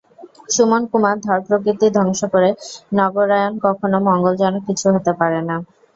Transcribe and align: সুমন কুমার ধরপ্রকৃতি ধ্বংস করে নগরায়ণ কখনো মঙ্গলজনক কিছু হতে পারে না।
সুমন 0.49 0.81
কুমার 0.91 1.15
ধরপ্রকৃতি 1.25 1.87
ধ্বংস 1.95 2.21
করে 2.33 2.49
নগরায়ণ 2.97 3.53
কখনো 3.65 3.97
মঙ্গলজনক 4.07 4.61
কিছু 4.67 4.87
হতে 4.95 5.11
পারে 5.19 5.39
না। 5.49 5.55